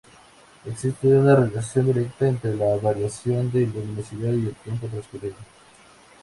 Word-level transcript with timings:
Existe 0.65 1.09
una 1.15 1.35
relación 1.35 1.85
directa 1.85 2.27
entre 2.27 2.55
la 2.55 2.75
variación 2.77 3.51
de 3.51 3.67
luminosidad 3.67 4.33
y 4.33 4.47
el 4.47 4.55
tiempo 4.55 4.87
transcurrido. 4.87 5.35